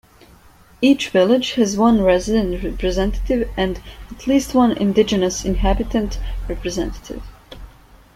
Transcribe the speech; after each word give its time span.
Each 0.81 1.09
village 1.09 1.51
has 1.51 1.77
one 1.77 2.01
resident 2.01 2.63
representative 2.63 3.47
and 3.55 3.79
at 4.09 4.25
least 4.25 4.55
one 4.55 4.71
indigenous 4.71 5.45
inhabitant 5.45 6.17
representative. 6.49 7.21